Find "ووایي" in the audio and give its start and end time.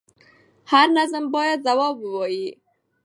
1.99-2.47